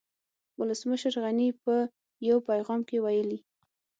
[0.59, 1.73] ولسمشر غني په
[2.27, 3.39] يو پيغام کې ويلي